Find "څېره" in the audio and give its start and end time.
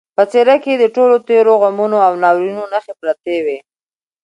0.31-0.55